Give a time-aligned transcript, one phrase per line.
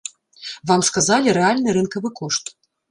[0.71, 2.45] Вам сказалі рэальны рынкавы кошт.